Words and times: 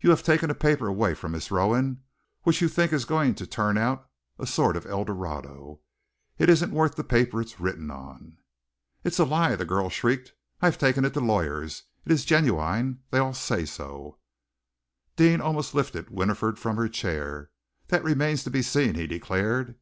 You 0.00 0.08
have 0.08 0.22
taken 0.22 0.48
a 0.50 0.54
paper 0.54 0.86
away 0.86 1.12
from 1.12 1.32
Miss 1.32 1.50
Rowan 1.50 2.02
which 2.44 2.62
you 2.62 2.68
seem 2.68 2.70
to 2.70 2.74
think 2.74 2.92
is 2.94 3.04
going 3.04 3.34
to 3.34 3.46
turn 3.46 3.76
out 3.76 4.08
a 4.38 4.46
sort 4.46 4.78
of 4.78 4.86
El 4.86 5.04
Dorado. 5.04 5.80
It 6.38 6.48
isn't 6.48 6.72
worth 6.72 6.94
the 6.94 7.04
paper 7.04 7.38
it's 7.42 7.60
written 7.60 7.90
on." 7.90 8.38
"It's 9.04 9.18
a 9.18 9.26
lie!" 9.26 9.56
the 9.56 9.66
girl 9.66 9.90
shrieked. 9.90 10.32
"I've 10.62 10.78
taken 10.78 11.04
it 11.04 11.12
to 11.12 11.20
the 11.20 11.26
lawyers. 11.26 11.82
It 12.06 12.12
is 12.12 12.24
genuine 12.24 13.00
they 13.10 13.18
all 13.18 13.34
say 13.34 13.66
so." 13.66 14.16
Deane 15.16 15.42
almost 15.42 15.74
lifted 15.74 16.08
Winifred 16.08 16.58
from 16.58 16.76
her 16.78 16.88
chair. 16.88 17.50
"That 17.88 18.02
remains 18.02 18.44
to 18.44 18.50
be 18.50 18.62
seen," 18.62 18.94
he 18.94 19.06
declared. 19.06 19.74